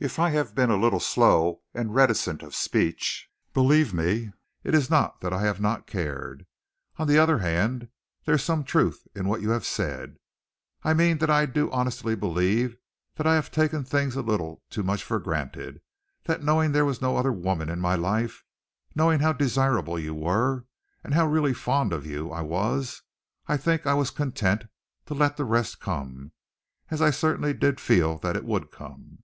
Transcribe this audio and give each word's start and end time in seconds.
If 0.00 0.18
I 0.18 0.30
have 0.30 0.52
been 0.56 0.68
a 0.70 0.76
little 0.76 0.98
slow 0.98 1.62
and 1.74 1.94
reticent 1.94 2.42
of 2.42 2.56
speech, 2.56 3.30
believe 3.54 3.94
me, 3.94 4.32
it 4.64 4.74
is 4.74 4.90
not 4.90 5.20
that 5.20 5.32
I 5.32 5.42
have 5.42 5.60
not 5.60 5.86
cared. 5.86 6.44
On 6.96 7.06
the 7.06 7.18
other 7.18 7.38
hand, 7.38 7.86
there 8.24 8.34
is 8.34 8.42
some 8.42 8.64
truth 8.64 9.06
in 9.14 9.28
what 9.28 9.42
you 9.42 9.50
have 9.50 9.64
said 9.64 10.16
I 10.82 10.92
mean 10.92 11.18
that 11.18 11.30
I 11.30 11.46
do 11.46 11.70
honestly 11.70 12.16
believe 12.16 12.76
that 13.14 13.28
I 13.28 13.36
have 13.36 13.52
taken 13.52 13.84
things 13.84 14.16
a 14.16 14.22
little 14.22 14.60
too 14.70 14.82
much 14.82 15.04
for 15.04 15.20
granted, 15.20 15.80
that 16.24 16.42
knowing 16.42 16.72
there 16.72 16.84
was 16.84 17.00
no 17.00 17.16
other 17.16 17.30
woman 17.32 17.68
in 17.68 17.78
my 17.78 17.94
life, 17.94 18.42
knowing 18.96 19.20
how 19.20 19.32
desirable 19.32 20.00
you 20.00 20.14
were, 20.16 20.64
and 21.04 21.14
how 21.14 21.26
really 21.28 21.54
fond 21.54 21.92
of 21.92 22.04
you 22.04 22.32
I 22.32 22.40
was, 22.40 23.02
I 23.46 23.56
think 23.56 23.86
I 23.86 23.94
was 23.94 24.10
content 24.10 24.64
to 25.06 25.14
let 25.14 25.36
the 25.36 25.44
rest 25.44 25.78
come, 25.78 26.32
as 26.90 27.00
I 27.00 27.10
certainly 27.12 27.54
did 27.54 27.78
feel 27.78 28.18
that 28.18 28.34
it 28.34 28.42
would 28.44 28.72
come." 28.72 29.22